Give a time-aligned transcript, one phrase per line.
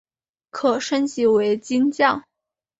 [0.49, 2.23] 可升级为金将。